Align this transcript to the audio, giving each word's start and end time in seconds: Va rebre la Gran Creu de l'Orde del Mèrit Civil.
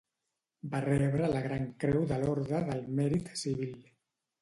Va 0.71 0.79
rebre 0.85 1.29
la 1.35 1.43
Gran 1.45 1.69
Creu 1.85 2.09
de 2.15 2.19
l'Orde 2.25 2.65
del 2.73 2.85
Mèrit 3.01 3.35
Civil. 3.47 3.81